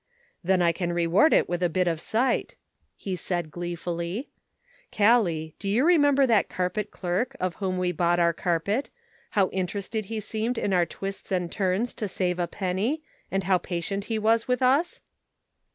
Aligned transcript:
"Then 0.43 0.63
I 0.63 0.71
can 0.71 0.91
reward 0.91 1.31
it 1.31 1.47
with 1.47 1.61
a 1.61 1.69
bit 1.69 1.87
of 1.87 2.01
sight," 2.01 2.55
he 2.95 3.15
said, 3.15 3.51
gleefully." 3.51 4.29
Gallic, 4.97 5.59
do 5.59 5.69
you 5.69 5.85
remember 5.85 6.25
that 6.25 6.49
carpet 6.49 6.89
clerk 6.89 7.35
of 7.39 7.57
whom 7.57 7.77
we 7.77 7.91
bought 7.91 8.17
our 8.19 8.33
carpet, 8.33 8.89
how 9.37 9.49
interested 9.49 10.05
he 10.05 10.19
seemed 10.19 10.57
in 10.57 10.73
our 10.73 10.87
twists 10.87 11.31
and 11.31 11.51
turns 11.51 11.93
to 11.93 12.07
save 12.07 12.39
a 12.39 12.47
penny, 12.47 13.03
aud 13.31 13.43
how 13.43 13.59
patient 13.59 14.05
he 14.05 14.17
was 14.17 14.47
with 14.47 14.63
us 14.63 15.01